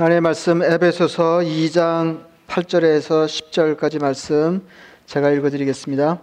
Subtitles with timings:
[0.00, 4.66] 하나님의 말씀 에베소서 2장 8절에서 10절까지 말씀
[5.04, 6.18] 제가 읽어드리겠습니다.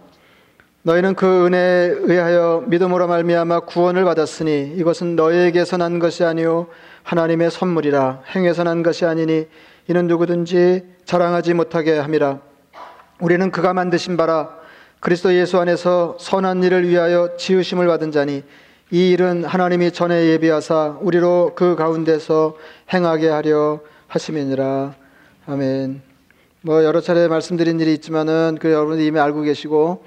[0.82, 6.66] 너희는 그 은혜에 의하여 믿음으로 말미암아 구원을 받았으니 이것은 너희에게서 난 것이 아니요
[7.04, 8.24] 하나님의 선물이라.
[8.34, 9.46] 행해서 난 것이 아니니
[9.86, 12.40] 이는 누구든지 자랑하지 못하게 함이라.
[13.20, 14.56] 우리는 그가 만드신 바라.
[14.98, 18.42] 그리스도 예수 안에서 선한 일을 위하여 지으심을 받은 자니
[18.90, 22.56] 이 일은 하나님이 전에 예비하사 우리로 그 가운데서
[22.90, 24.94] 행하게 하려 하심이니라.
[25.46, 26.00] 아멘.
[26.62, 30.04] 뭐 여러 차례 말씀드린 일이 있지만은 그 여러분들 이미 알고 계시고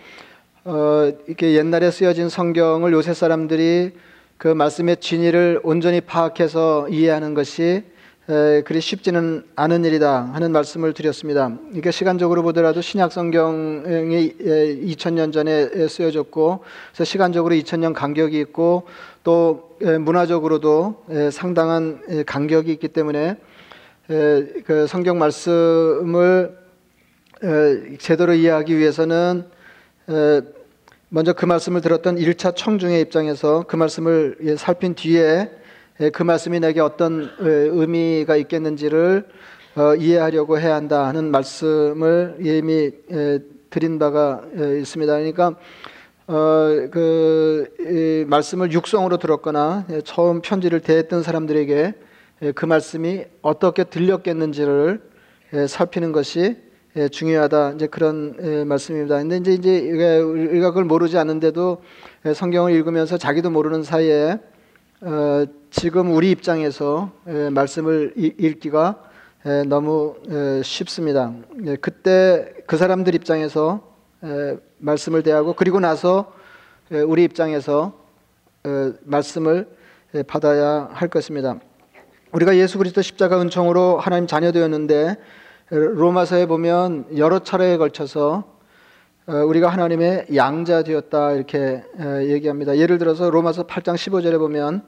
[0.63, 3.91] 어 이렇게 옛날에 쓰여진 성경을 요새 사람들이
[4.37, 7.83] 그 말씀의 진리를 온전히 파악해서 이해하는 것이
[8.63, 11.51] 그리 쉽지는 않은 일이다 하는 말씀을 드렸습니다.
[11.73, 16.63] 이게 시간적으로 보더라도 신약 성경이 2000년 전에 쓰여졌고,
[16.93, 18.83] 그래서 시간적으로 2000년 간격이 있고,
[19.25, 23.35] 또 문화적으로도 상당한 간격이 있기 때문에
[24.07, 26.57] 그 성경 말씀을
[27.99, 29.43] 제대로 이해하기 위해서는
[31.09, 35.60] 먼저 그 말씀을 들었던 1차 청중의 입장에서 그 말씀을 살핀 뒤에 예,
[36.13, 39.25] 그 말씀이 내게 어떤 의미가 있겠는지를
[39.75, 42.91] 어, 이해하려고 해야 한다 하는 말씀을 이미
[43.69, 44.43] 드린 바가
[44.79, 45.13] 있습니다.
[45.13, 45.55] 그러니까
[46.27, 51.93] 어, 그 말씀을 육성으로 들었거나 처음 편지를 대했던 사람들에게
[52.55, 55.01] 그 말씀이 어떻게 들렸겠는지를
[55.67, 56.57] 살피는 것이
[57.11, 57.73] 중요하다.
[57.75, 59.17] 이제 그런 말씀입니다.
[59.19, 61.81] 근데 이제 이제 우리가 그걸 모르지 않는데도
[62.33, 64.39] 성경을 읽으면서 자기도 모르는 사이에
[65.03, 69.01] 어, 지금 우리 입장에서 에, 말씀을 읽기가
[69.47, 71.33] 에, 너무 에, 쉽습니다.
[71.65, 73.89] 예, 그때 그 사람들 입장에서
[74.77, 76.31] 말씀을 대하고 그리고 나서
[77.07, 77.93] 우리 입장에서
[79.01, 79.67] 말씀을
[80.27, 81.59] 받아야 할 것입니다.
[82.31, 85.15] 우리가 예수 그리스도 십자가 은총으로 하나님 자녀 되었는데
[85.69, 88.50] 로마서에 보면 여러 차례에 걸쳐서 어,
[89.31, 91.83] 우리가 하나님의 양자 되었다 이렇게
[92.23, 92.77] 얘기합니다.
[92.77, 94.83] 예를 들어서 로마서 8장 15절에 보면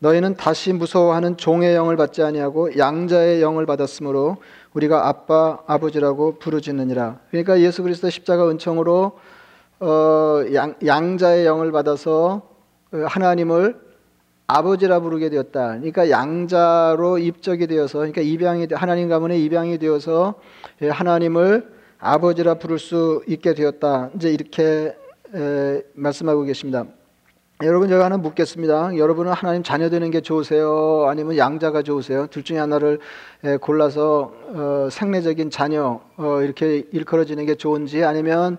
[0.00, 4.38] 너희는 다시 무서워하는 종의 영을 받지 아니하고 양자의 영을 받았으므로
[4.72, 7.20] 우리가 아빠 아버지라고 부르짖느니라.
[7.30, 9.12] 그러니까 예수 그리스도 십자가 은총으로
[9.80, 12.42] 어, 양, 양자의 영을 받아서
[12.92, 13.80] 어, 하나님을
[14.46, 15.68] 아버지라 부르게 되었다.
[15.68, 20.34] 그러니까 양자로 입적이 되어서 그러니까 입양이 하나님 가문의 입양이 되어서
[20.82, 24.10] 예, 하나님을 아버지라 부를 수 있게 되었다.
[24.16, 24.94] 이제 이렇게
[25.34, 26.84] 에, 말씀하고 계십니다.
[27.62, 28.96] 여러분 제가 하나 묻겠습니다.
[28.96, 31.06] 여러분은 하나님 자녀 되는 게 좋으세요?
[31.08, 32.26] 아니면 양자가 좋으세요?
[32.26, 32.98] 둘 중에 하나를
[33.44, 38.58] 에, 골라서 어, 생내적인 자녀 어, 이렇게 일컬어지는 게 좋은지 아니면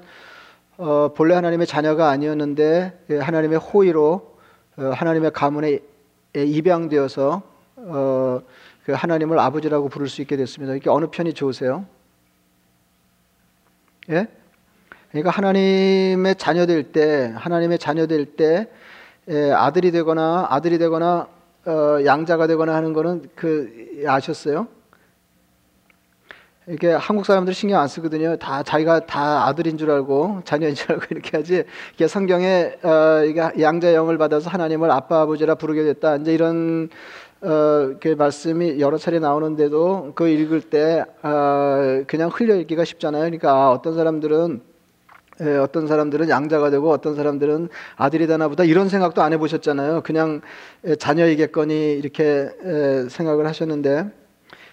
[0.77, 4.35] 어, 본래 하나님의 자녀가 아니었는데 예, 하나님의 호의로
[4.77, 5.79] 어, 하나님의 가문에
[6.35, 7.41] 입양되어서
[7.77, 8.41] 어,
[8.85, 10.75] 그 하나님을 아버지라고 부를 수 있게 됐습니다.
[10.75, 11.85] 이게 어느 편이 좋으세요?
[14.09, 14.27] 예?
[15.09, 18.67] 그러니까 하나님의 자녀 될 때, 하나님의 자녀 될 때
[19.27, 21.27] 예, 아들이 되거나 아들이 되거나
[21.65, 24.67] 어, 양자가 되거나 하는 거는 그 아셨어요?
[26.67, 28.37] 이게 한국 사람들 신경 안 쓰거든요.
[28.37, 31.63] 다 자기가 다 아들인 줄 알고 자녀인 줄 알고 이렇게 하지.
[31.93, 36.17] 이게 성경에 어, 이게 양자 영을 받아서 하나님을 아빠 아버지라 부르게 됐다.
[36.17, 36.89] 이제 이런
[37.45, 43.21] 어, 그 말씀이 여러 차례 나오는데도 그 읽을 때 어, 그냥 흘려 읽기가 쉽잖아요.
[43.21, 44.61] 그러니까 어떤 사람들은
[45.41, 50.01] 에, 어떤 사람들은 양자가 되고 어떤 사람들은 아들이 되나 보다 이런 생각도 안 해보셨잖아요.
[50.01, 50.41] 그냥
[50.85, 54.09] 에, 자녀이겠거니 이렇게 에, 생각을 하셨는데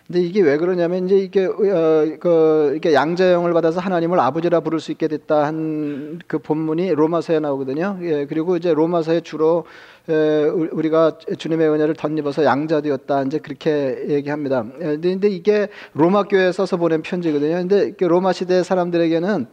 [0.07, 4.93] 근데 이게 왜 그러냐면 이제 이게 어, 그 이렇게 양자형을 받아서 하나님을 아버지라 부를 수
[4.93, 7.99] 있게 됐다 한 그 본문이 로마서에 나오거든요.
[8.03, 9.65] 예, 그리고 이제 로마서에 주로
[10.09, 14.65] 에, 우리가 주님의 은혜를 덧입어서 양자되었다 이제 그렇게 얘기합니다.
[14.81, 17.55] 예, 근데, 이게 로마 교회에 써서 보낸 편지거든요.
[17.55, 19.47] 근데 로마 시대 사람들에게는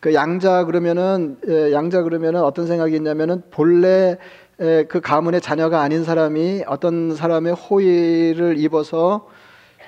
[0.00, 4.16] 그 양자 그러면은 에, 양자 그러면은 어떤 생각이 있냐면은 본래
[4.60, 9.26] 에, 그 가문의 자녀가 아닌 사람이 어떤 사람의 호의를 입어서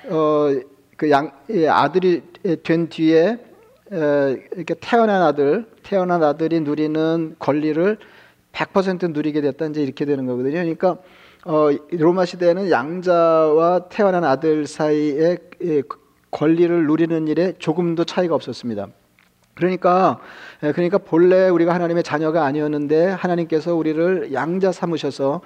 [0.09, 0.49] 어,
[0.97, 1.31] 그 양
[1.67, 2.21] 아들이
[2.63, 3.39] 된 뒤에
[3.89, 7.97] 이렇게 태어난 아들, 태어난 아들이 누리는 권리를
[8.51, 10.53] 100% 누리게 됐다 이제 이렇게 되는 거거든요.
[10.53, 10.97] 그러니까
[11.45, 15.37] 어, 로마 시대에는 양자와 태어난 아들 사이에
[16.29, 18.87] 권리를 누리는 일에 조금도 차이가 없었습니다.
[19.55, 20.19] 그러니까
[20.59, 25.41] 그러니까 본래 우리가 하나님의 자녀가 아니었는데 하나님께서 우리를 양자 삼으셔서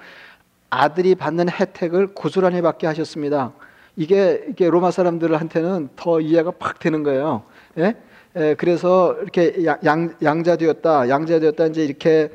[0.68, 3.52] 아들이 받는 혜택을 고스란히 받게 하셨습니다.
[3.96, 7.44] 이게, 이게 로마 사람들한테는 더 이해가 팍 되는 거예요.
[7.78, 7.94] 예?
[8.36, 12.30] 예, 그래서 이렇게 양, 양자되었다, 양자되었다, 이제 이렇게,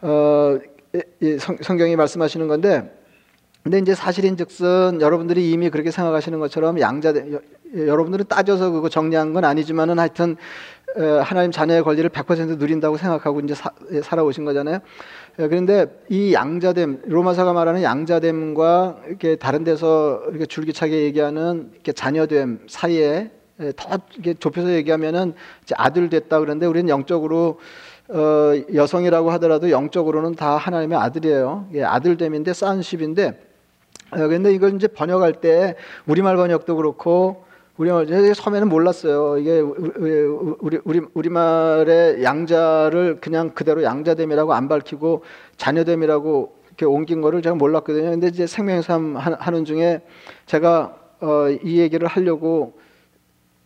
[0.00, 0.58] 어,
[1.38, 2.90] 성, 성경이 말씀하시는 건데,
[3.62, 7.38] 근데 이제 사실인즉슨 여러분들이 이미 그렇게 생각하시는 것처럼 양자됨
[7.76, 10.36] 여러분들은 따져서 그거 정리한 건 아니지만은 하여튼
[11.22, 14.80] 하나님 자녀의 권리를 100% 누린다고 생각하고 이제 사, 예, 살아오신 거잖아요.
[15.36, 23.30] 그런데 이 양자됨 로마사가 말하는 양자됨과 이렇게 다른 데서 이렇게 줄기차게 얘기하는 이렇게 자녀됨 사이에
[23.76, 25.34] 더 이렇게 좁혀서 얘기하면은
[25.74, 27.60] 아들 됐다 그러는데 우리는 영적으로
[28.08, 31.68] 어, 여성이라고 하더라도 영적으로는 다 하나님의 아들이에요.
[31.74, 33.40] 예, 아들됨인데 싼십인데
[34.10, 35.76] 그런데 어, 이걸 이제 번역할 때
[36.06, 37.44] 우리말 번역도 그렇고
[37.78, 39.38] 우리말 처음에는 몰랐어요.
[39.38, 45.24] 이게 우리 우리 우리말의 양자를 그냥 그대로 양자됨이라고 안 밝히고
[45.56, 48.10] 자녀됨이라고 이렇게 옮긴 거를 제가 몰랐거든요.
[48.10, 50.02] 근데 이제 생명삼 하는 중에
[50.46, 52.78] 제가 어, 이 얘기를 하려고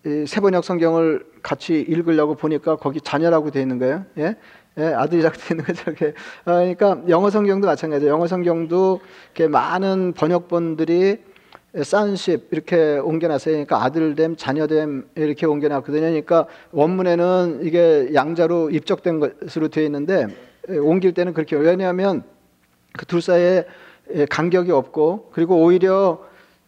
[0.05, 4.05] 세번역 성경을 같이 읽으려고 보니까 거기 자녀라고 되어 있는 거예요.
[4.19, 4.37] 예?
[4.79, 5.91] 예, 아들이라고 되어 있는 거죠.
[5.91, 5.94] 어,
[6.44, 8.12] 그러니까 영어 성경도 마찬가지예요.
[8.12, 9.00] 영어 성경도
[9.35, 11.19] 이렇게 많은 번역본들이
[11.82, 13.55] 산십 이렇게 옮겨놨어요.
[13.55, 16.00] 그러니까 아들됨, 자녀됨 이렇게 옮겨놨거든요.
[16.00, 20.26] 그러니까 원문에는 이게 양자로 입적된 것으로 되어 있는데
[20.69, 22.23] 옮길 때는 그렇게 왜냐하면
[22.96, 23.64] 그 둘 사이에
[24.31, 26.25] 간격이 없고 그리고 오히려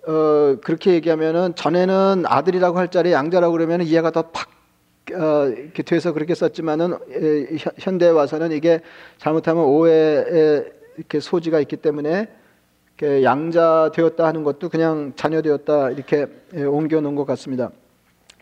[0.06, 4.48] 어, 그렇게 얘기하면은 전에는 아들이라고 할 자리에 양자라고 그러면 이해가 더팍
[5.14, 8.80] 어, 이렇게 돼서 그렇게 썼지만은 에, 현대에 와서는 이게
[9.18, 10.64] 잘못하면 오해의
[10.96, 12.28] 이렇게 소지가 있기 때문에
[13.06, 17.70] 양자 되었다 하는 것도 그냥 자녀 되었다 이렇게 에, 옮겨 놓은 것 같습니다.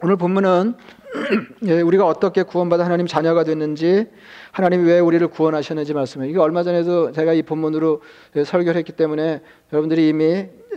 [0.02, 0.74] 오늘 본문은
[1.66, 4.06] 예, 우리가 어떻게 구원받아 하나님 자녀가 됐는지
[4.52, 6.30] 하나님이 왜 우리를 구원하셨는지 말씀해요.
[6.30, 8.02] 이게 얼마 전에도 제가 이 본문으로
[8.36, 9.40] 예, 설교를 했기 때문에
[9.72, 10.24] 여러분들이 이미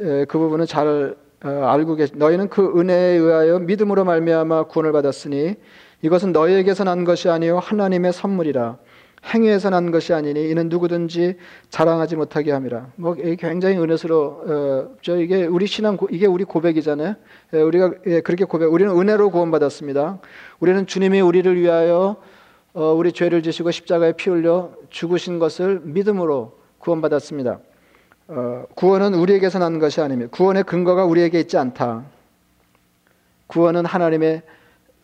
[0.01, 2.13] 예, 그 부분은 잘 어, 알고 계시.
[2.15, 5.55] 너희는 그 은혜에 의하여 믿음으로 말미암아 구원을 받았으니
[6.01, 8.77] 이것은 너희에게서 난 것이 아니요 하나님의 선물이라.
[9.25, 11.35] 행위에서 난 것이 아니니 이는 누구든지
[11.69, 12.91] 자랑하지 못하게 함이라.
[12.95, 14.17] 뭐 굉장히 은혜스러.
[14.17, 17.15] 어, 저 이게 우리 신앙 이게 우리 고백이잖아요.
[17.53, 18.71] 예, 우리가 예, 그렇게 고백.
[18.71, 20.19] 우리는 은혜로 구원받았습니다.
[20.59, 22.17] 우리는 주님이 우리를 위하여
[22.73, 27.59] 어, 우리 죄를 지시고 십자가에 피 흘려 죽으신 것을 믿음으로 구원받았습니다.
[28.29, 30.31] 어, 구원은 우리에게서 난 것이 아닙니다.
[30.31, 32.05] 구원의 근거가 우리에게 있지 않다.
[33.47, 34.43] 구원은 하나님의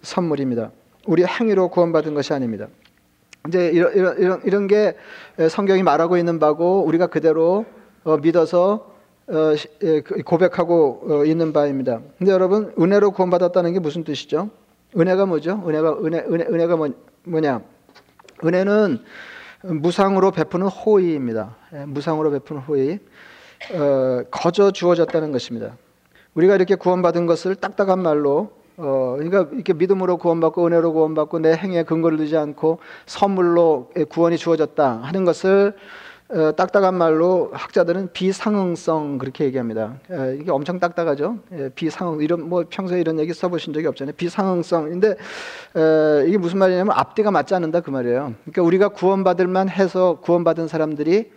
[0.03, 0.71] 선물입니다.
[1.07, 2.68] 우리 행위로 구원받은 것이 아닙니다.
[3.47, 4.95] 이제 이런, 이런, 이런, 이런 게
[5.50, 7.65] 성경이 말하고 있는 바고 우리가 그대로
[8.03, 8.94] 어, 믿어서
[9.27, 12.01] 어, 예, 그 고백하고 어, 있는 바입니다.
[12.18, 14.50] 근데 여러분 은혜로 구원받았다는 게 무슨 뜻이죠?
[14.95, 15.63] 은혜가 뭐죠?
[15.65, 16.89] 은혜가 은혜 은혜 은혜가 뭐,
[17.24, 17.62] 뭐냐?
[18.44, 19.00] 은혜는
[19.63, 21.56] 무상으로 베푸는 호의입니다.
[21.74, 23.00] 예, 무상으로 베푸는 호의.
[23.74, 25.75] 어, 거저 주어졌다는 것입니다.
[26.36, 31.83] 우리가 이렇게 구원받은 것을 딱딱한 말로 어, 그러니까 이렇게 믿음으로 구원받고 은혜로 구원받고 내 행위에
[31.83, 35.74] 근거를 두지 않고 선물로 구원이 주어졌다 하는 것을
[36.27, 40.00] 어, 딱딱한 말로 학자들은 비상응성 그렇게 얘기합니다.
[40.10, 41.38] 에, 이게 엄청 딱딱하죠.
[41.51, 44.16] 에, 비상응 이런 뭐 평소에 이런 얘기 써보신 적이 없잖아요.
[44.18, 48.33] 비상응성인데 에, 이게 무슨 말이냐면 앞뒤가 맞지 않는다 그 말이에요.
[48.44, 51.30] 그러니까 우리가 구원받을만 해서 구원받은 사람들이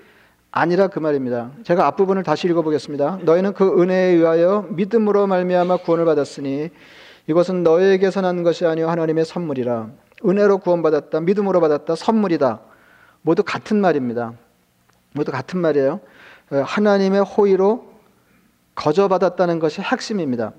[0.50, 1.50] 아니라 그 말입니다.
[1.64, 3.18] 제가 앞부분을 다시 읽어보겠습니다.
[3.24, 6.70] 너희는 그 은혜에 의하여 믿음으로 말미암아 구원을 받았으니
[7.28, 9.90] 이것은 너희에게서 난 것이 아니요 하나님의 선물이라.
[10.26, 11.20] 은혜로 구원받았다.
[11.20, 11.94] 믿음으로 받았다.
[11.94, 12.60] 선물이다.
[13.22, 14.32] 모두 같은 말입니다.
[15.12, 16.00] 모두 같은 말이에요.
[16.50, 17.86] 하나님의 호의로
[18.74, 20.52] 거저 받았다는 것이 핵심입니다.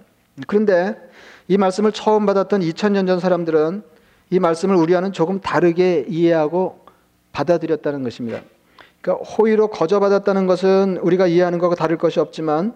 [0.47, 0.95] 그런데
[1.47, 3.81] 이 말씀을 처음 받았던 2000년 전 사람들은
[4.29, 6.85] 이 말씀을 우리와는 조금 다르게 이해하고
[7.31, 8.41] 받아들였다는 것입니다.
[9.01, 12.73] 그러니까 호의로 거저 받았다는 것은 우리가 이해하는 것과 다를 것이 없지만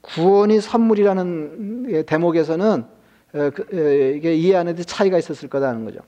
[0.00, 3.01] 구원이 선물이라는 대목에서는 그,
[3.34, 6.00] 이게 이해하는 데 차이가 있었을 거다는 거죠.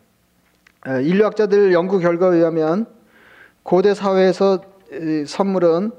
[0.86, 2.86] 인류학자들 연구 결과에 의하면
[3.62, 4.62] 고대 사회에서
[5.26, 5.92] 선물은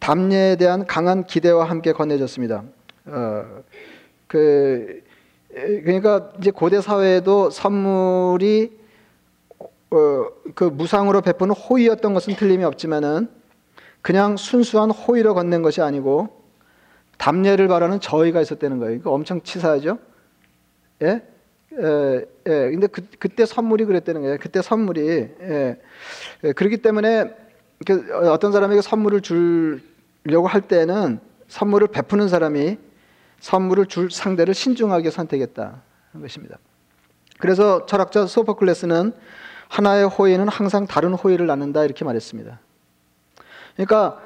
[0.00, 2.64] 담례에 대한 강한 기대와 함께 건네졌습니다.
[3.06, 3.44] 어,
[4.26, 5.02] 그
[5.54, 8.78] 그러니까 이제 고대 사회에도 선물이
[9.90, 13.28] 어, 그 무상으로 베푸는 호의였던 것은 틀림이 없지만은
[14.02, 16.28] 그냥 순수한 호의로 건넨 것이 아니고
[17.16, 18.96] 담례를 바라는 저희가 있었다는 거예요.
[18.96, 19.98] 이거 엄청 치사하죠.
[21.02, 21.22] 예?
[21.76, 22.70] 예, 예.
[22.70, 24.38] 근데 그, 그때 선물이 그랬다는 거예요.
[24.40, 25.78] 그때 선물이 예.
[26.44, 26.52] 예.
[26.52, 27.34] 그렇기 때문에
[27.86, 32.78] 그 어떤 사람에게 선물을 주려고 할 때는 선물을 베푸는 사람이
[33.40, 35.82] 선물을 줄 상대를 신중하게 선택했다
[36.14, 36.58] 는 것입니다.
[37.38, 39.12] 그래서 철학자 소포클레스는
[39.68, 42.60] 하나의 호의는 항상 다른 호의를 낳는다 이렇게 말했습니다.
[43.74, 44.20] 그러니까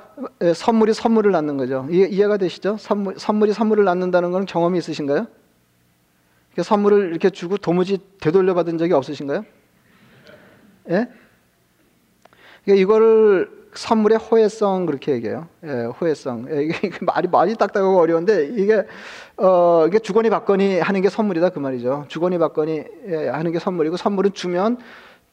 [0.55, 1.87] 선물이 선물을 낳는 거죠.
[1.91, 2.77] 이해, 가 되시죠?
[2.79, 5.27] 선물, 선물이 선물을 낳는다는 건 경험이 있으신가요?
[6.63, 9.45] 선물을 이렇게 주고 도무지 되돌려 받은 적이 없으신가요?
[10.91, 11.09] 예?
[12.65, 15.47] 그러니까 이거를 선물의 호혜성 그렇게 얘기해요.
[15.65, 16.47] 예, 호혜성.
[16.51, 18.85] 예, 이게 말이 말이 딱딱하고 어려운데 이게
[19.37, 22.07] 어 이게 주거니 받거니 하는 게 선물이다 그 말이죠.
[22.09, 24.79] 주거니 받거니 예, 하는 게 선물이고 선물은 주면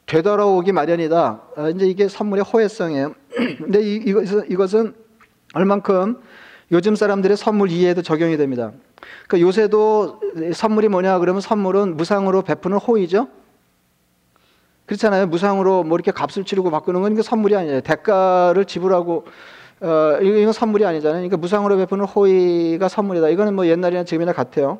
[0.05, 1.41] 되돌아오기 마련이다.
[1.55, 3.15] 아, 이제 이게 선물의 호혜성이에요.
[3.57, 4.93] 근데 이, 이것은 이것은
[5.53, 6.19] 얼만큼
[6.71, 8.71] 요즘 사람들의 선물 이해에도 적용이 됩니다.
[9.27, 10.19] 그러니까 요새도
[10.53, 13.27] 선물이 뭐냐 그러면 선물은 무상으로 베푸는 호의죠.
[14.85, 15.27] 그렇잖아요.
[15.27, 17.81] 무상으로 뭐 이렇게 값을 치르고 바꾸는 건 이게 선물이 아니에요.
[17.81, 19.25] 대가를 지불하고
[19.81, 21.17] 어, 이건 선물이 아니잖아요.
[21.17, 23.29] 그러니까 무상으로 베푸는 호의가 선물이다.
[23.29, 24.79] 이거는 뭐 옛날이나 지금이나 같아요.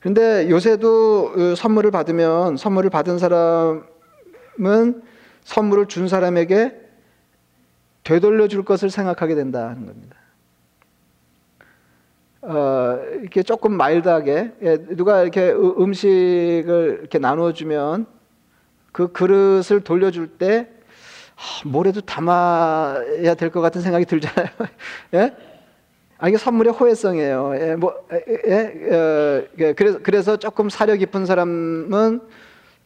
[0.00, 3.82] 그런데 요새도 어, 선물을 받으면 선물을 받은 사람은
[5.44, 6.74] 선물을 준 사람에게
[8.04, 10.15] 되돌려 줄 것을 생각하게 된다는 겁니다.
[12.48, 18.06] 어, 이렇게 조금 마일드하게 예, 누가 이렇게 음식을 이렇게 나눠주면
[18.92, 20.68] 그 그릇을 돌려줄 때
[21.34, 24.46] 아, 뭐래도 담아야 될 것 같은 생각이 들잖아요.
[25.14, 25.34] 예?
[26.18, 27.52] 아, 이게 선물의 호혜성이에요.
[27.56, 27.94] 예, 뭐,
[28.46, 28.62] 예,
[28.92, 32.20] 어, 예, 그래서, 그래서 조금 사려 깊은 사람은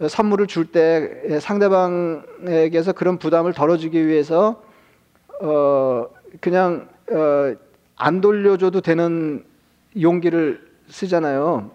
[0.09, 4.63] 선물을 줄때 예, 상대방에게서 그런 부담을 덜어주기 위해서
[5.43, 6.07] 어,
[6.41, 7.55] 그냥 어,
[7.97, 9.45] 안 돌려줘도 되는
[10.01, 11.71] 용기를 쓰잖아요.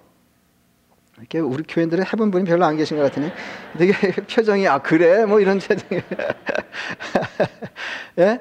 [1.17, 3.31] 이렇게 우리 교인들은 해본 분이 별로 안 계신 것 같으니
[3.77, 3.93] 되게
[4.27, 6.01] 표정이 아 그래 뭐 이런 표정이
[8.19, 8.39] 예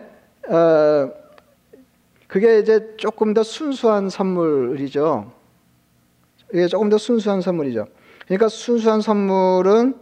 [0.48, 1.12] 어,
[2.26, 5.32] 그게 이제 조금 더 순수한 선물이죠.
[6.52, 7.86] 이게 조금 더 순수한 선물이죠.
[8.26, 9.94] 그러니까 순수한 선물은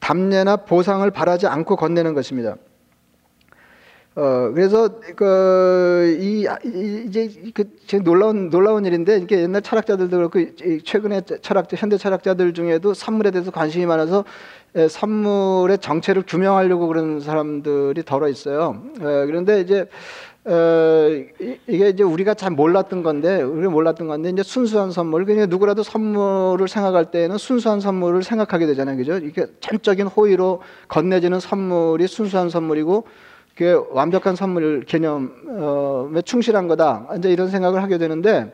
[0.00, 2.56] 담례나 보상을 바라지 않고 건네는 것입니다.
[4.16, 6.46] 어 그래서 그이
[7.06, 7.64] 이제 그
[8.04, 10.40] 놀라운 놀라운 일인데 이게 옛날 철학자들도 그렇고
[10.84, 14.24] 최근에 철학자 현대 철학자들 중에도 선물에 대해서 관심이 많아서
[14.88, 18.84] 선물의 정체를 규명하려고 그런 사람들이 덜어 있어요.
[19.00, 19.88] 에, 그런데 이제
[20.46, 21.08] 어,
[21.66, 26.68] 이게 이제 우리가 잘 몰랐던 건데, 우리가 몰랐던 건데, 이제 순수한 선물, 그냥 누구라도 선물을
[26.68, 28.98] 생각할 때는 순수한 선물을 생각하게 되잖아요.
[28.98, 29.16] 그죠?
[29.16, 33.06] 이게 전적인 호의로 건네지는 선물이 순수한 선물이고,
[33.54, 37.08] 그게 완벽한 선물 개념에 충실한 거다.
[37.18, 38.52] 이제 이런 생각을 하게 되는데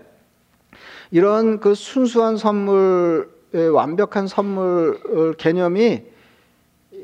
[1.11, 3.30] 이런 그 순수한 선물,
[3.73, 5.00] 완벽한 선물
[5.38, 6.02] 개념이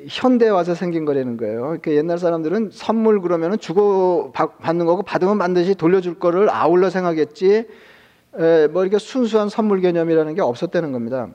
[0.09, 1.61] 현대에 와서 생긴 거라는 거예요.
[1.63, 7.67] 그러니까 옛날 사람들은 선물 그러면은 주고 받는 거고 받으면 반드시 돌려줄 거를 아울러 생각했지
[8.73, 11.29] 뭐 이렇게 순수한 선물 개념이라는 게 없었다는 겁니다.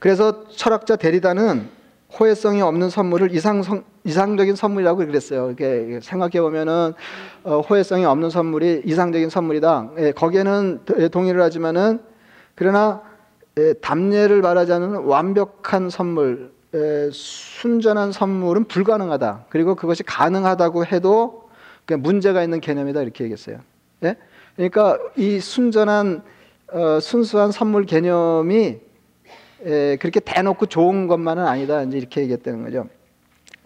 [0.00, 1.68] 그래서 철학자 데리다는
[2.18, 3.62] 호혜성이 없는 선물을 이상
[4.08, 5.48] 이상적인 선물이라고 그랬어요.
[5.48, 6.94] 이렇게 생각해 보면은
[7.44, 9.90] 어, 호혜성이 없는 선물이 이상적인 선물이다.
[9.98, 12.00] 예, 거기에는 예, 동의를 하지만은
[12.54, 13.02] 그러나
[13.58, 19.44] 예, 담례를 말하자는 완벽한 선물, 예, 순전한 선물은 불가능하다.
[19.50, 21.48] 그리고 그것이 가능하다고 해도
[21.86, 23.58] 문제가 있는 개념이다 이렇게 얘기했어요.
[24.04, 24.16] 예?
[24.56, 26.22] 그러니까 이 순전한
[26.72, 28.78] 어, 순수한 선물 개념이
[29.64, 31.82] 에, 그렇게 대놓고 좋은 것만은 아니다.
[31.82, 32.88] 이제 이렇게 얘기했다는 거죠.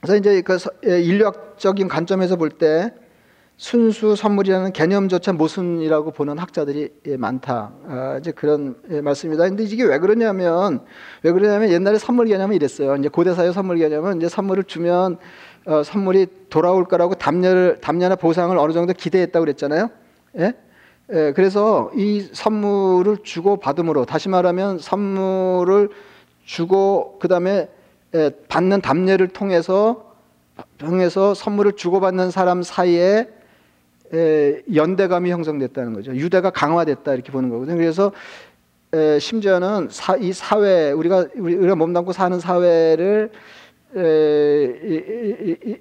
[0.02, 2.92] 그래서 이제 그 인류학적인 관점에서 볼 때
[3.56, 7.72] 순수 선물이라는 개념조차 모순이라고 보는 학자들이 예, 많다.
[7.86, 9.44] 아, 이제 그런 예, 말씀입니다.
[9.48, 10.84] 근데 이게 왜 그러냐면
[11.22, 12.96] 왜 그러냐면 옛날에 선물 개념은 이랬어요.
[12.96, 15.18] 이제 고대사의 선물 개념은 이제 선물을 주면
[15.66, 19.90] 어, 선물이 돌아올 거라고 담례를 담례나 보상을 어느 정도 기대했다고 그랬잖아요.
[20.38, 20.54] 예?
[21.12, 25.90] 예, 그래서 이 선물을 주고 받음으로 다시 말하면 선물을
[26.44, 27.81] 주고 그다음에 예,
[28.48, 30.12] 받는 담례를 통해서
[30.78, 33.28] 통해서 선물을 주고받는 사람 사이에
[34.14, 36.14] 예, 연대감이 형성됐다는 거죠.
[36.14, 37.78] 유대가 강화됐다 이렇게 보는 거거든요.
[37.78, 38.12] 그래서
[38.94, 43.30] 예, 심지어는 사, 이 사회 우리가 우리가 몸담고 사는 사회를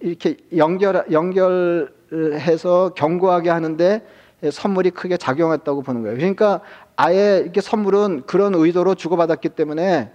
[0.02, 4.02] 이렇게 연결 연결해서 견고하게 하는데
[4.50, 6.18] 선물이 크게 작용했다고 보는 거예요.
[6.18, 6.62] 그러니까
[6.96, 10.12] 아예 이렇게 선물은 그런 의도로 주고받았기 때문에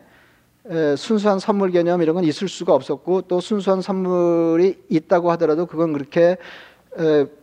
[0.97, 6.37] 순수한 선물 개념 이런 건 있을 수가 없었고 또 순수한 선물이 있다고 하더라도 그건 그렇게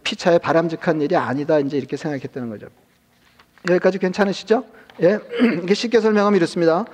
[0.03, 2.67] 피차에 바람직한 일이 아니다 이제 이렇게 생각했다는 거죠.
[3.69, 4.65] 여기까지 괜찮으시죠?
[5.01, 5.19] 예,
[5.63, 6.85] 이게 쉽게 설명하면 이렇습니다.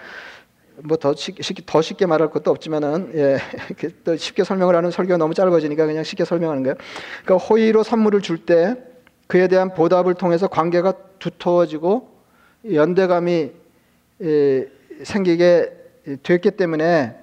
[0.84, 3.40] 뭐더 쉽게 더 쉽게 말할 것도 없지만은 예,
[4.06, 6.76] 또 쉽게 설명을 하는 설교가 너무 짧아지니까 그냥 쉽게 설명하는 거예요.
[7.24, 8.78] 그러니까 호의로 선물을 줄 때
[9.28, 12.10] 그에 대한 보답을 통해서 관계가 두터워지고
[12.74, 13.52] 연대감이
[15.04, 15.79] 생기게
[16.18, 17.16] 됐기 때문에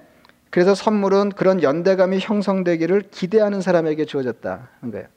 [0.49, 5.07] 그래서 선물은 그런 연대감이 형성되기를 기대하는 사람에게 주어졌다는 거예요.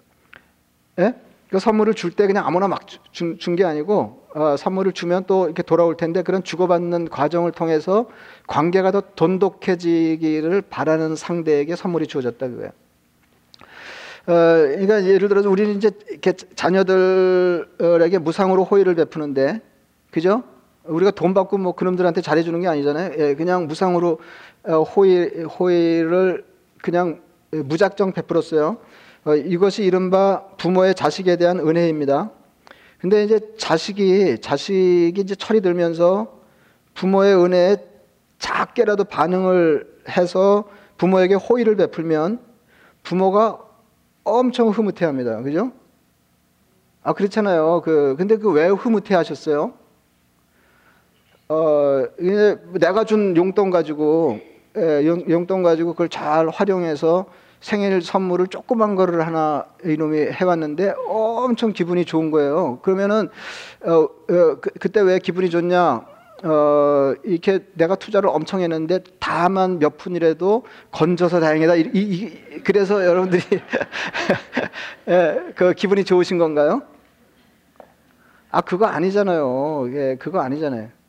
[0.98, 1.14] 예?
[1.50, 2.80] 그 선물을 줄 때 그냥 아무나 막
[3.12, 8.08] 준 게 아니고 어, 선물을 주면 또 이렇게 돌아올 텐데 그런 주고받는 과정을 통해서
[8.46, 12.70] 관계가 더 돈독해지기를 바라는 상대에게 선물이 주어졌다 그거예요.
[14.26, 19.60] 그러니까 예를 들어서 우리는 이제 이렇게 자녀들에게 무상으로 호의를 베푸는데,
[20.10, 20.44] 그죠?
[20.90, 23.12] 우리가 돈 받고 뭐 그놈들한테 잘해주는 게 아니잖아요.
[23.18, 24.18] 예, 그냥 무상으로
[24.64, 26.44] 어, 호의 호의를
[26.82, 27.20] 그냥
[27.52, 28.78] 무작정 베풀었어요.
[29.24, 32.30] 어, 이것이 이른바 부모의 자식에 대한 은혜입니다.
[32.98, 36.38] 근데 이제 자식이 자식이 이제 철이 들면서
[36.94, 37.76] 부모의 은혜에
[38.38, 40.64] 작게라도 반응을 해서
[40.98, 42.40] 부모에게 호의를 베풀면
[43.02, 43.58] 부모가
[44.24, 45.40] 엄청 흐뭇해합니다.
[45.42, 45.72] 그죠?
[47.02, 47.80] 아 그렇잖아요.
[47.84, 49.79] 그 근데 그 왜 흐뭇해하셨어요?
[51.50, 52.06] 어
[52.78, 54.38] 내가 준 용돈 가지고
[54.76, 57.26] 예, 용, 용돈 가지고 그걸 잘 활용해서
[57.60, 62.78] 생일 선물을 조그만 거를 하나 이놈이 해왔는데 엄청 기분이 좋은 거예요.
[62.82, 63.28] 그러면은
[63.84, 66.06] 어, 어 그, 그때 왜 기분이 좋냐?
[66.44, 71.74] 어, 이렇게 내가 투자를 엄청 했는데 다만 몇 푼이라도 건져서 다행이다.
[71.74, 73.42] 이, 이, 그래서 여러분들이
[75.08, 76.82] 예, 그 기분이 좋으신 건가요?
[78.52, 79.88] 아 그거 아니잖아요.
[79.94, 80.99] 예, 그거 아니잖아요.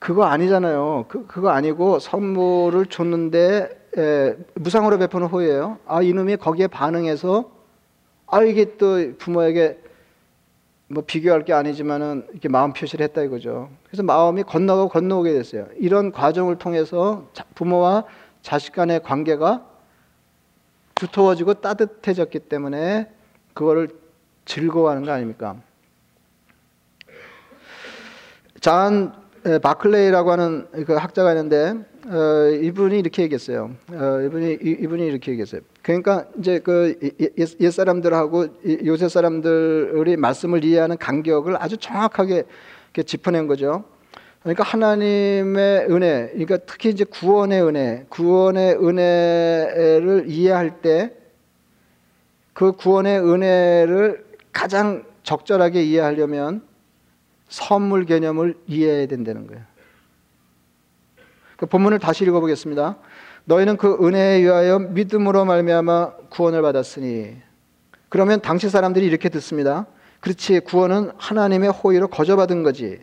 [0.00, 1.04] 그거 아니잖아요.
[1.08, 5.78] 그, 그거 아니고 선물을 줬는데 에, 무상으로 베푸는 호의예요.
[5.86, 7.50] 아 이놈이 거기에 반응해서
[8.26, 9.78] 아 이게 또 부모에게
[10.88, 13.68] 뭐 비교할 게 아니지만은 이렇게 마음 표시를 했다 이거죠.
[13.86, 15.68] 그래서 마음이 건너고 건너오게 됐어요.
[15.76, 18.04] 이런 과정을 통해서 부모와
[18.42, 19.66] 자식 간의 관계가
[20.94, 23.10] 두터워지고 따뜻해졌기 때문에
[23.52, 23.90] 그거를
[24.46, 25.56] 즐거워하는 거 아닙니까?
[28.60, 29.19] 잔
[29.62, 31.74] 바클레이라고 하는 그 학자가 있는데
[32.06, 33.70] 어, 이분이 이렇게 얘기했어요.
[33.92, 35.60] 어, 이분이 이, 분이 이렇게 얘기했어요.
[35.82, 38.46] 그러니까 이제 그옛 사람들하고
[38.84, 42.44] 요새 사람들이 말씀을 이해하는 간격을 아주 정확하게
[43.06, 43.84] 짚어낸 거죠.
[44.42, 51.20] 그러니까 하나님의 은혜, 그러니까 특히 이제 구원의 은혜, 구원의 은혜를 이해할 때
[52.60, 56.60] 그 구원의 은혜를 가장 적절하게 이해하려면
[57.50, 59.62] 선물 개념을 이해해야 된다는 거예요.
[61.56, 62.96] 그 본문을 다시 읽어보겠습니다.
[63.44, 67.36] 너희는 그 은혜에 의하여 믿음으로 말미암아 구원을 받았으니
[68.08, 69.86] 그러면 당시 사람들이 이렇게 듣습니다.
[70.20, 73.00] 그렇지 구원은 하나님의 호의로 거저 받은 거지.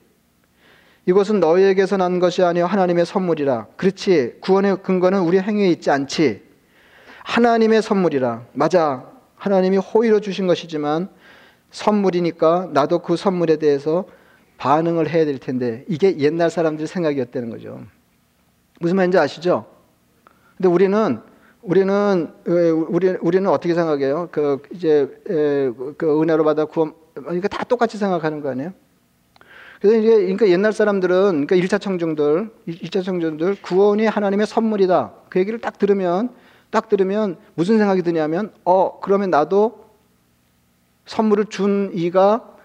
[1.06, 3.68] 이것은 너희에게서 난 것이 아니요 하나님의 선물이라.
[3.76, 6.44] 그렇지 구원의 근거는 우리 행위에 있지 않지.
[7.24, 8.46] 하나님의 선물이라.
[8.54, 9.06] 맞아.
[9.36, 11.10] 하나님이 호의로 주신 것이지만
[11.72, 14.06] 선물이니까 나도 그 선물에 대해서
[14.58, 17.82] 반응을 해야 될 텐데 이게 옛날 사람들 생각이었다는 거죠.
[18.80, 19.66] 무슨 말인지 아시죠?
[20.58, 21.20] 근데 우리는
[21.62, 24.30] 우리는 우리 우리는 어떻게 생각해요?
[24.32, 28.74] 그 이제 그 은혜로 받아 구원 그러니까 다 똑같이 생각하는 거 아니에요?
[29.80, 35.14] 그래서 이제 그러니까 옛날 사람들은 그러니까 1차 청중들 1차 청중들 구원이 하나님의 선물이다.
[35.30, 36.30] 그 얘기를 딱 들으면
[36.72, 39.86] 딱 들으면 무슨 생각이 드냐면 어 그러면 나도
[41.06, 42.56] 선물을 준 이가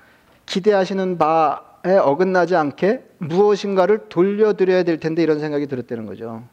[0.47, 6.45] 기대하시는 바 에 어긋나지 않게 무엇인가를 돌려드려야 될 텐데 이런 생각이 들었다는 거죠.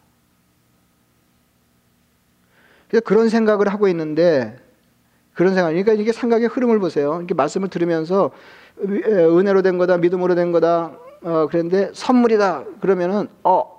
[3.05, 4.57] 그런 생각을 하고 있는데
[5.33, 7.17] 그런 생각, 그러니까 이게 생각의 흐름을 보세요.
[7.17, 8.31] 이렇게 말씀을 들으면서
[8.81, 10.97] 은혜로 된 거다, 믿음으로 된 거다.
[11.21, 12.65] 어, 그런데 선물이다.
[12.81, 13.78] 그러면은 어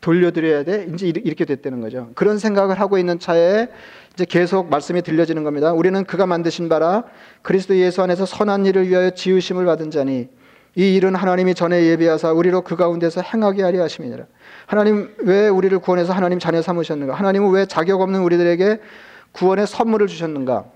[0.00, 0.88] 돌려드려야 돼.
[0.94, 2.10] 이제 이렇게 됐다는 거죠.
[2.14, 3.68] 그런 생각을 하고 있는 차에
[4.14, 5.72] 이제 계속 말씀이 들려지는 겁니다.
[5.72, 7.04] 우리는 그가 만드신 바라
[7.42, 10.28] 그리스도 예수 안에서 선한 일을 위하여 지으심을 받은 자니
[10.76, 14.26] 이 일은 하나님이 전에 예비하사 우리로 그 가운데서 행하게 하려 하심이니라.
[14.66, 17.14] 하나님 왜 우리를 구원해서 하나님 자녀 삼으셨는가?
[17.14, 18.80] 하나님은 왜 자격 없는 우리들에게
[19.32, 20.66] 구원의 선물을 주셨는가?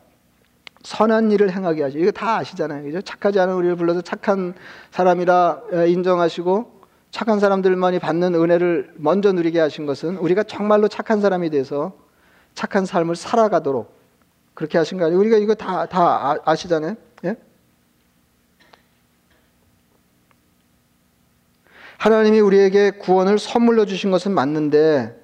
[0.83, 1.99] 선한 일을 행하게 하시.
[1.99, 2.83] 이거 다 아시잖아요.
[2.83, 3.01] 그죠?
[3.01, 4.55] 착하지 않은 우리를 불러서 착한
[4.91, 6.82] 사람이라 인정하시고
[7.12, 11.92] 착한 사람들만이 받는 은혜를 먼저 누리게 하신 것은 우리가 정말로 착한 사람이 돼서
[12.55, 13.94] 착한 삶을 살아가도록
[14.55, 15.20] 그렇게 하신 거 아니에요?
[15.20, 16.96] 우리가 이거 다, 다 아, 아시잖아요?
[17.27, 17.37] 예?
[21.98, 25.14] 하나님이 우리에게 구원을 선물로 주신 것은 맞는데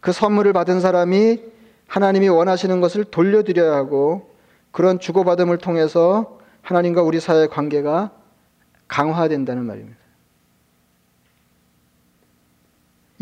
[0.00, 1.42] 그 선물을 받은 사람이
[1.88, 4.30] 하나님이 원하시는 것을 돌려드려야 하고
[4.70, 8.12] 그런 주고받음을 통해서 하나님과 우리 사이의 관계가
[8.86, 10.01] 강화된다는 말입니다.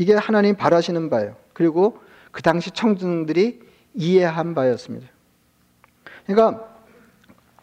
[0.00, 1.36] 이게 하나님 바라시는 바예요.
[1.52, 1.98] 그리고
[2.30, 3.60] 그 당시 청중들이
[3.92, 5.06] 이해한 바였습니다.
[6.26, 6.68] 그러니까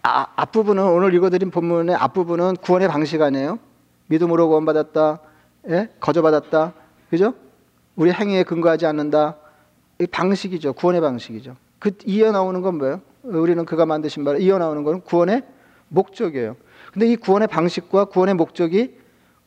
[0.04, 3.58] 아, 앞부분은 오늘 읽어드린 본문의 앞부분은 구원의 방식 아니에요?
[4.06, 5.20] 믿음으로 구원받았다.
[5.70, 5.90] 예?
[6.00, 6.74] 거저받았다.
[7.10, 7.34] 그죠?
[7.96, 9.38] 우리 행위에 근거하지 않는다.
[9.98, 10.74] 이 방식이죠.
[10.74, 11.56] 구원의 방식이죠.
[11.80, 13.02] 그 이어 나오는 건 뭐예요?
[13.24, 15.42] 우리는 그가 만드신 바를 이어 나오는 건 구원의
[15.88, 16.56] 목적이에요.
[16.94, 18.96] 근데 이 구원의 방식과 구원의 목적이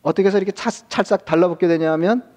[0.03, 2.30] 어떻게 해서 이렇게 찰, 싹 달라붙게 되냐면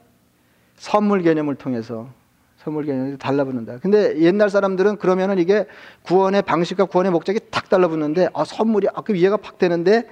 [0.75, 2.09] 선물 개념을 통해서
[2.57, 3.79] 선물 개념이 달라붙는다.
[3.79, 5.65] 근데 옛날 사람들은 그러면은 이게
[6.03, 10.07] 구원의 방식과 구원의 목적이 탁 달라붙는데 아 선물이 아그 이해가 팍 되는데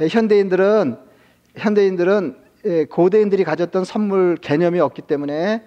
[0.00, 0.98] 예, 현대인들은
[1.56, 5.62] 현대인들은 예, 고대인들이 가졌던 선물 개념이 없기 때문에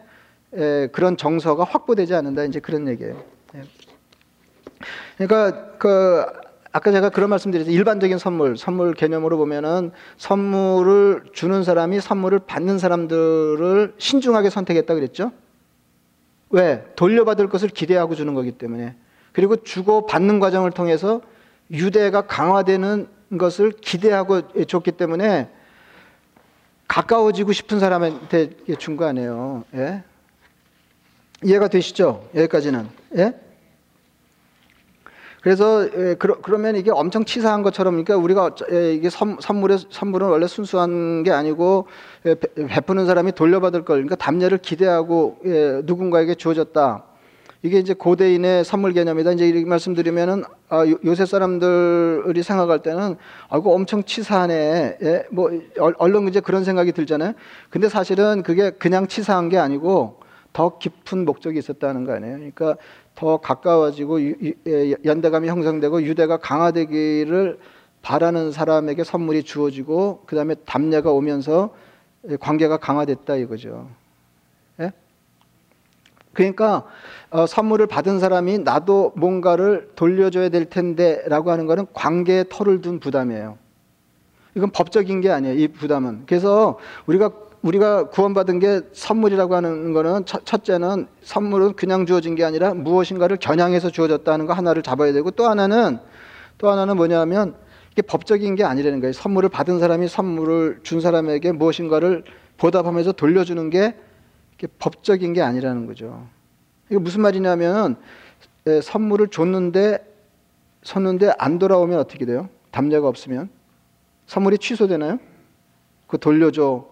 [0.56, 2.44] 예, 그런 정서가 확보되지 않는다.
[2.46, 3.22] 이제 그런 얘기예요.
[5.18, 6.26] 그러니까 그
[6.72, 7.72] 아까 제가 그런 말씀드렸죠.
[7.72, 15.32] 일반적인 선물, 선물 개념으로 보면은 선물을 주는 사람이 선물을 받는 사람들을 신중하게 선택했다 그랬죠.
[16.52, 16.86] 왜?
[16.96, 18.96] 돌려받을 것을 기대하고 주는 거기 때문에.
[19.34, 21.22] 그리고 주고 받는 과정을 통해서
[21.72, 25.50] 유대가 강화되는 것을 기대하고 줬기 때문에
[26.88, 29.64] 가까워지고 싶은 사람한테 준 거 아니에요.
[29.76, 30.04] 예?
[31.44, 32.28] 이해가 되시죠?
[32.36, 32.88] 여기까지는.
[33.18, 33.34] 예?
[35.42, 40.28] 그래서 예, 그러, 그러면 이게 엄청 치사한 것처럼 그러니까 우리가 예, 이게 선, 선물의 선물은
[40.28, 41.88] 원래 순수한 게 아니고
[42.26, 47.06] 예, 베푸는 사람이 돌려받을 걸 그러니까 담례를 기대하고 예, 누군가에게 주어졌다.
[47.62, 49.34] 이게 이제 고대인의 선물 개념이다.
[49.34, 53.18] 이제 이렇게 말씀드리면은 아, 요 새 사람들이 생각할 때는
[53.50, 54.98] 아이고 엄청 치사하네.
[55.02, 55.24] 예?
[55.30, 57.34] 뭐 얼른 이제 그런 생각이 들잖아요.
[57.70, 60.20] 근데 사실은 그게 그냥 치사한 게 아니고
[60.54, 62.36] 더 깊은 목적이 있었다는 거 아니에요.
[62.38, 62.78] 그러니까
[63.20, 67.60] 더 가까워지고 예, 연대감이 형성되고 유대가 강화되기를
[68.02, 71.76] 바라는 사람에게 선물이 주어지고 그 다음에 담례가 오면서
[72.40, 73.90] 관계가 강화됐다 이거죠.
[74.80, 74.94] 예?
[76.32, 76.86] 그러니까
[77.30, 83.58] 어, 선물을 받은 사람이 나도 뭔가를 돌려줘야 될 텐데라고 하는 것은 관계에 털을 둔 부담이에요.
[84.56, 85.56] 이건 법적인 게 아니에요.
[85.56, 86.24] 이 부담은.
[86.26, 92.74] 그래서 우리가 우리가 구원받은 게 선물이라고 하는 거는 첫, 째는 선물은 그냥 주어진 게 아니라
[92.74, 96.00] 무엇인가를 겨냥해서 주어졌다는 거 하나를 잡아야 되고 또 하나는
[96.58, 97.56] 또 하나는 뭐냐면
[97.92, 99.14] 이게 법적인 게 아니라는 거예요.
[99.14, 102.24] 선물을 받은 사람이 선물을 준 사람에게 무엇인가를
[102.58, 103.96] 보답하면서 돌려주는 게
[104.80, 106.28] 법적인 게 아니라는 거죠.
[106.90, 107.98] 이게 무슨 말이냐면
[108.84, 110.06] 선물을 줬는데
[110.84, 112.48] 줬는데 안 돌아오면 어떻게 돼요?
[112.72, 113.50] 담례가 없으면
[114.28, 115.20] 선물이 취소되나요?
[116.08, 116.88] 그 돌려줘.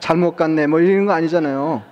[0.00, 1.82] 잘못 갔네 뭐 이런 거 아니잖아요.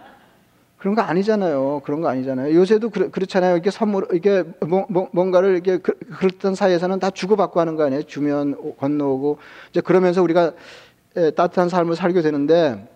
[0.78, 1.82] 그런 거 아니잖아요.
[1.84, 2.54] 그런 거 아니잖아요.
[2.54, 7.58] 요새도 그렇, 잖아요 이게 선물, 이게 뭐, 뭐, 뭔가를 이게 그, 그랬던 사이에서는 다 주고받고
[7.58, 8.04] 하는 거 아니에요.
[8.04, 9.38] 주면 건너오고
[9.70, 10.52] 이제 그러면서 우리가
[11.16, 12.88] 예, 따뜻한 삶을 살게 되는데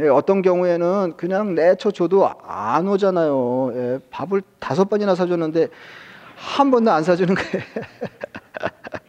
[0.00, 3.72] 예, 어떤 경우에는 그냥 내쳐 줘도 안 오잖아요.
[3.74, 5.68] 예, 밥을 다섯 번이나 사줬는데
[6.34, 7.62] 한 번도 안 사주는 거예요.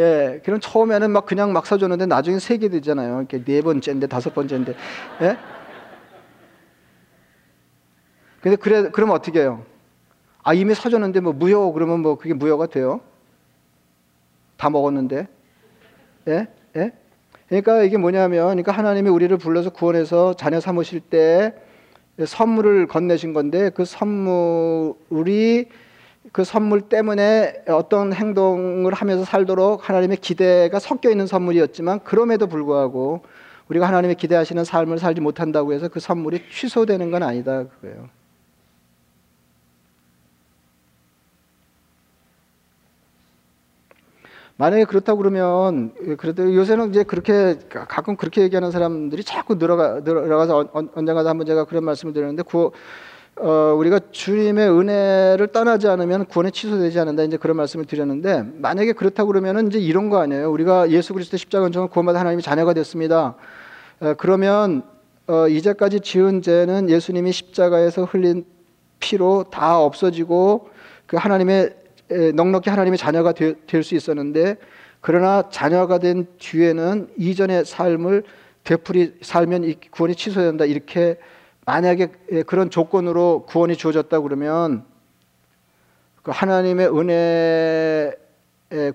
[0.00, 3.18] 예, 그럼 처음에는 막 그냥 막 사줬는데 나중에 세게 되잖아요.
[3.18, 4.74] 이렇게 네 번째인데 다섯 번째인데.
[5.20, 5.36] 예?
[8.40, 9.62] 근데 그래, 그럼 어떻게 해요?
[10.42, 13.02] 아, 이미 사줬는데 뭐 무효 그러면 뭐 그게 무효가 돼요?
[14.56, 15.28] 다 먹었는데.
[16.28, 16.46] 예?
[16.76, 16.92] 예?
[17.48, 21.54] 그러니까 이게 뭐냐면, 그러니까 하나님이 우리를 불러서 구원해서 자녀 삼으실 때
[22.24, 25.68] 선물을 건네신 건데 그 선물이
[26.32, 33.22] 그 선물 때문에 어떤 행동을 하면서 살도록 하나님의 기대가 섞여 있는 선물이었지만 그럼에도 불구하고
[33.68, 38.08] 우리가 하나님의 기대하시는 삶을 살지 못한다고 해서 그 선물이 취소되는 건 아니다 그거예요.
[44.56, 51.26] 만약에 그렇다고 그러면 그래도 요새는 이제 그렇게 가끔 그렇게 얘기하는 사람들이 자꾸 늘어가 늘어가서 언젠가
[51.26, 52.68] 한번 제가 그런 말씀을 드렸는데 그
[53.36, 57.22] 어, 우리가 주님의 은혜를 떠나지 않으면 구원이 취소되지 않는다.
[57.22, 60.50] 이제 그런 말씀을 드렸는데 만약에 그렇다고 그러면은 이제 이런 거 아니에요.
[60.52, 63.36] 우리가 예수 그리스도 십자가 은총을 구원받아 하나님의 자녀가 됐습니다.
[64.00, 64.82] 어, 그러면
[65.26, 68.44] 어, 이제까지 지은 죄는 예수님이 십자가에서 흘린
[68.98, 70.68] 피로 다 없어지고
[71.06, 71.74] 그 하나님의
[72.10, 74.56] 에, 넉넉히 하나님의 자녀가 될 수 있었는데
[75.00, 78.24] 그러나 자녀가 된 뒤에는 이전의 삶을
[78.64, 81.16] 되풀이 살면 구원이 취소된다 이렇게
[81.70, 84.84] 만약에 예, 그런 조건으로 구원이 주어졌다 그러면
[86.22, 88.12] 그 하나님의 은혜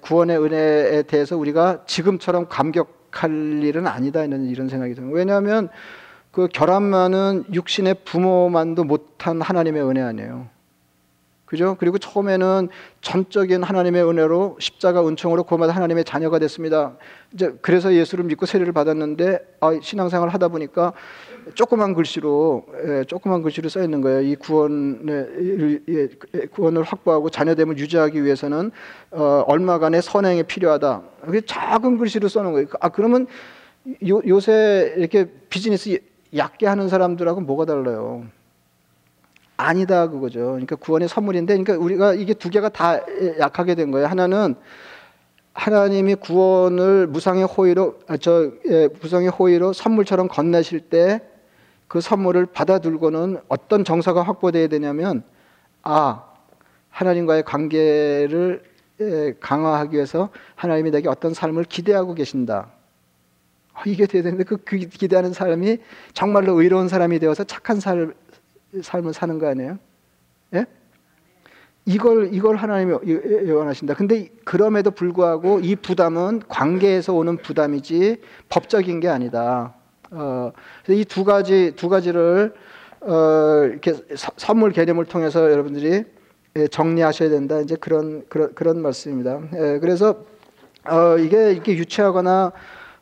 [0.01, 5.15] 구원의 은혜에 대해서 우리가 지금처럼 감격할 일은 아니다 이런 이런 생각이 듭니다.
[5.15, 5.69] 왜냐하면
[6.31, 10.47] 그 결함만은 육신의 부모만도 못한 하나님의 은혜 아니에요.
[11.45, 11.77] 그죠?
[11.79, 12.67] 그리고 처음에는
[12.99, 16.97] 전적인 하나님의 은혜로 십자가 은총으로 구원받아 하나님의 자녀가 됐습니다.
[17.33, 20.91] 이제 그래서 예수를 믿고 세례를 받았는데 아, 신앙생활 하다 보니까
[21.53, 24.21] 조그만 글씨로 예, 조그만 글씨로 써 있는 거예요.
[24.21, 28.71] 이 구원을 예, 구원을 확보하고 자녀됨을 유지하기 위해서는
[29.11, 31.03] 어, 얼마간의 선행이 필요하다.
[31.21, 32.67] 그게 작은 글씨로 써놓은 거예요.
[32.79, 33.27] 아 그러면
[34.07, 35.99] 요, 요새 이렇게 비즈니스
[36.35, 38.25] 얕게 하는 사람들하고 뭐가 달라요?
[39.57, 40.39] 아니다 그거죠.
[40.39, 42.99] 그러니까 구원의 선물인데, 그러니까 우리가 이게 두 개가 다
[43.39, 44.07] 약하게 된 거예요.
[44.07, 44.55] 하나는
[45.53, 51.21] 하나님이 구원을 무상의 호의로 아, 저 예, 무상의 호의로 선물처럼 건네실 때
[51.87, 55.23] 그 선물을 받아들고는 어떤 정서가 확보돼야 되냐면
[55.83, 56.23] 아
[56.89, 58.63] 하나님과의 관계를
[59.39, 62.71] 강화하기 위해서 하나님이 내게 어떤 삶을 기대하고 계신다.
[63.73, 65.79] 어, 이게 돼야 되는데 그 기대하는 사람이
[66.13, 68.13] 정말로 의로운 사람이 되어서 착한 삶,
[68.81, 69.77] 삶을 사는 거 아니에요?
[70.53, 70.65] 예?
[71.85, 73.93] 이걸 이걸 하나님이 원하신다.
[73.93, 79.75] 근데 그럼에도 불구하고 이 부담은 관계에서 오는 부담이지 법적인 게 아니다.
[80.15, 80.51] 어,
[80.89, 82.53] 이 두 가지 두 가지를
[83.01, 86.03] 어, 이렇게 서, 선물 개념을 통해서 여러분들이
[86.57, 87.59] 예, 정리하셔야 된다.
[87.59, 89.39] 이제 그런 그런 그런 말씀입니다.
[89.53, 90.15] 예, 그래서
[90.89, 92.51] 어, 이게 이렇게 유치하거나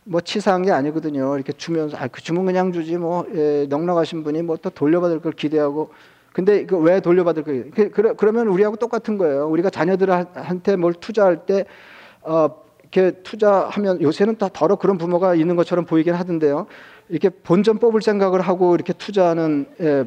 [0.06, 1.36] 뭐 치사한 게 아니거든요.
[1.36, 5.32] 이렇게 주면서 아, 그 주면 그냥 주지 뭐 예, 넉넉하신 분이 뭐 또 돌려받을 걸
[5.34, 5.91] 기대하고
[6.34, 7.65] 근데 그 왜 돌려받을 거예요?
[7.76, 9.47] 그, 그러, 그러면 우리하고 똑같은 거예요.
[9.49, 11.65] 우리가 자녀들한테 뭘 투자할 때
[12.23, 12.49] 어,
[12.82, 16.65] 이렇게 투자하면 요새는 다 더러 그런 부모가 있는 것처럼 보이긴 하던데요.
[17.10, 20.06] 이렇게 본전 뽑을 생각을 하고 이렇게 투자하는 예,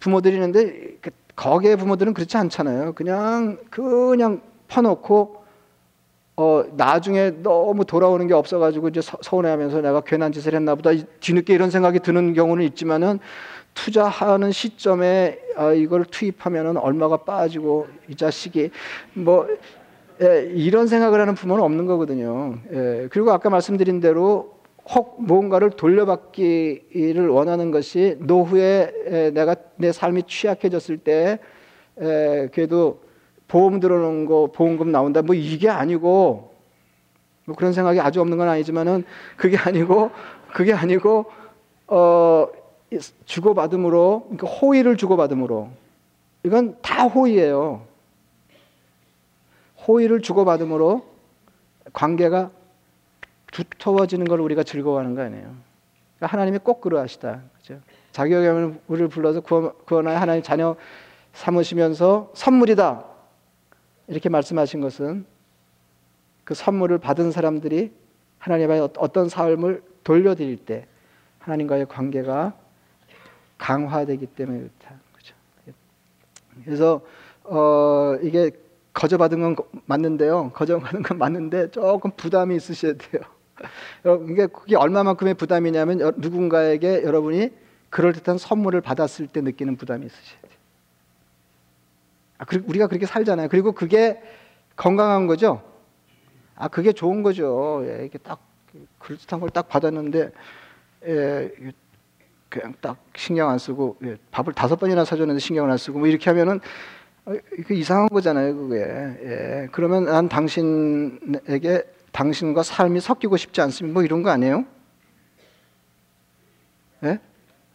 [0.00, 0.96] 부모들이 있는데
[1.36, 2.92] 거기에 부모들은 그렇지 않잖아요.
[2.92, 5.42] 그냥 그냥 퍼놓고
[6.36, 12.00] 어 나중에 너무 돌아오는 게 없어가지고 이제 서운해하면서 내가 괜한 짓을 했나보다 뒤늦게 이런 생각이
[12.00, 13.18] 드는 경우는 있지만은
[13.74, 18.70] 투자하는 시점에 아, 이걸 투입하면은 얼마가 빠지고 이 자식이
[19.14, 19.46] 뭐
[20.20, 22.58] 예, 이런 생각을 하는 부모는 없는 거거든요.
[22.72, 30.98] 예, 그리고 아까 말씀드린 대로 혹 뭔가를 돌려받기를 원하는 것이 노후에 내가 내 삶이 취약해졌을
[30.98, 31.38] 때
[31.98, 33.00] 에, 그래도
[33.46, 36.52] 보험 들어놓은 거 보험금 나온다 뭐 이게 아니고
[37.44, 39.04] 뭐 그런 생각이 아주 없는 건 아니지만은
[39.36, 40.10] 그게 아니고
[40.52, 41.26] 그게 아니고
[41.88, 42.48] 어
[43.24, 45.70] 주고받음으로 그러니까 호의를 주고받음으로
[46.44, 47.86] 이건 다 호의예요.
[49.86, 51.04] 호의를 주고받음으로
[51.92, 52.50] 관계가
[53.52, 55.42] 두터워지는 걸 우리가 즐거워하는 거 아니에요.
[55.42, 57.42] 그러니까 하나님이 꼭 그러하시다.
[57.58, 57.80] 그죠?
[58.10, 60.74] 자격을 우리를 불러서 구원하여 하나님 자녀
[61.32, 63.04] 삼으시면서 선물이다.
[64.08, 65.24] 이렇게 말씀하신 것은
[66.44, 67.92] 그 선물을 받은 사람들이
[68.38, 70.86] 하나님의 어떤 삶을 돌려드릴 때
[71.38, 72.54] 하나님과의 관계가
[73.58, 74.96] 강화되기 때문에 그렇다.
[75.12, 75.34] 그죠?
[76.64, 77.00] 그래서
[77.44, 78.50] 어, 이게
[78.92, 80.50] 거저 받은 건 맞는데요.
[80.52, 83.22] 거저 받은 건 맞는데 조금 부담이 있으셔야 돼요.
[84.30, 87.50] 이게 그게 얼마만큼의 부담이냐면 누군가에게 여러분이
[87.90, 90.52] 그럴듯한 선물을 받았을 때 느끼는 부담이 있으셔야 돼요.
[92.38, 93.48] 아, 우리가 그렇게 살잖아요.
[93.48, 94.20] 그리고 그게
[94.76, 95.62] 건강한 거죠.
[96.56, 97.82] 아, 그게 좋은 거죠.
[97.86, 98.40] 예, 이게 딱
[98.98, 100.30] 그럴듯한 걸 딱 받았는데
[101.06, 101.50] 예,
[102.48, 106.30] 그냥 딱 신경 안 쓰고 예, 밥을 다섯 번이나 사줬는데 신경을 안 쓰고 뭐 이렇게
[106.30, 106.60] 하면은
[107.24, 107.34] 어,
[107.66, 108.76] 그 이상한 거잖아요, 그게.
[108.76, 109.68] 예.
[109.72, 113.92] 그러면 난 당신에게 당신과 삶이 섞이고 싶지 않습니다.
[113.92, 114.64] 뭐 이런 거 아니에요?
[117.04, 117.18] 예?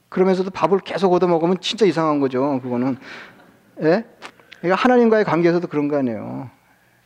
[0.09, 2.59] 그러면서도 밥을 계속 얻어 먹으면 진짜 이상한 거죠.
[2.61, 2.97] 그거는.
[3.81, 4.05] 예?
[4.59, 6.49] 그러니까 하나님과의 관계에서도 그런 거 아니에요.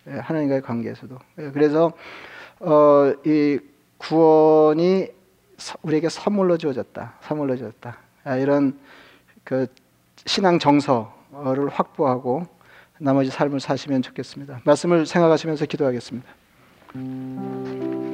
[0.08, 1.18] 예, 하나님과의 관계에서도.
[1.40, 1.92] 예, 그래서
[2.60, 3.60] 어, 이
[3.98, 5.10] 구원이
[5.82, 7.14] 우리에게 선물로 주어졌다.
[7.22, 7.98] 선물로 주어졌다.
[8.24, 8.80] 아, 이런
[9.44, 9.68] 그
[10.26, 12.48] 신앙 정서를 확보하고
[13.00, 14.62] 나머지 삶을 사시면 좋겠습니다.
[14.64, 16.28] 말씀을 생각하시면서 기도하겠습니다.
[16.94, 18.11] Thank you.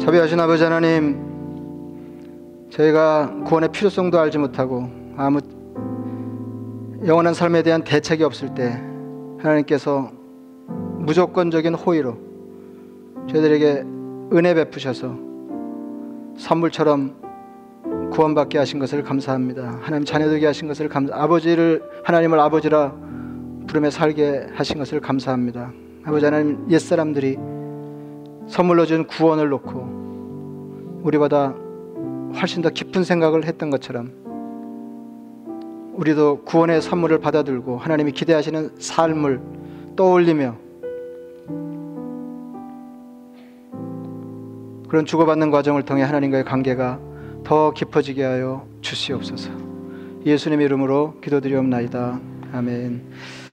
[0.00, 1.20] 자비하신 아버지 하나님,
[2.70, 5.40] 저희가 구원의 필요성도 알지 못하고 아무
[7.04, 8.82] 영원한 삶에 대한 대책이 없을 때
[9.38, 10.10] 하나님께서
[11.00, 12.16] 무조건적인 호의로
[13.28, 13.84] 저희들에게
[14.32, 15.18] 은혜 베푸셔서
[16.38, 17.16] 선물처럼
[18.10, 19.80] 구원받게 하신 것을 감사합니다.
[19.82, 21.14] 하나님 자녀되게 하신 것을 감사.
[21.14, 22.94] 아버지를 하나님을 아버지라
[23.66, 25.72] 부름에 살게 하신 것을 감사합니다.
[26.04, 27.36] 아버지 하나님 옛 사람들이
[28.50, 31.54] 선물로 준 구원을 놓고 우리보다
[32.34, 34.12] 훨씬 더 깊은 생각을 했던 것처럼
[35.94, 39.40] 우리도 구원의 선물을 받아들고 하나님이 기대하시는 삶을
[39.96, 40.56] 떠올리며
[44.88, 46.98] 그런 주고받는 과정을 통해 하나님과의 관계가
[47.44, 49.50] 더 깊어지게 하여 주시옵소서.
[50.26, 52.20] 예수님의 이름으로 기도드리옵나이다.
[52.52, 53.02] 아멘.